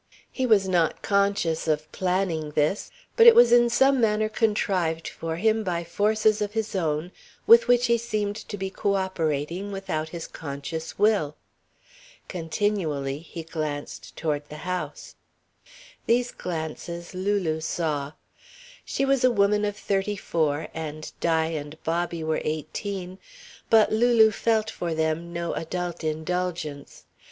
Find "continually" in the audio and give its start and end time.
12.27-13.19